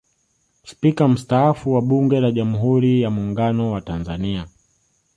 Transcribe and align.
Spika 0.63 1.07
mstaafu 1.07 1.73
wa 1.73 1.81
Bunge 1.81 2.19
la 2.19 2.31
Jamhuri 2.31 3.01
ya 3.01 3.09
Muungano 3.09 3.71
wa 3.71 3.81
Tanzania 3.81 4.47